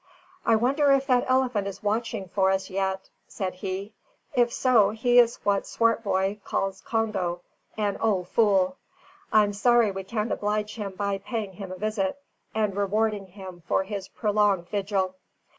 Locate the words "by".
10.93-11.19